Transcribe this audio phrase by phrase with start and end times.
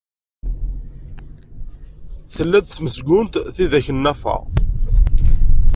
[2.33, 4.37] Tella-d tmezgunt tidak n Nna Fa.